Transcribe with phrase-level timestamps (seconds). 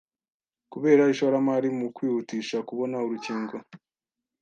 [0.71, 3.55] kubera ishoramari mu kwihutisha kubona urukingo.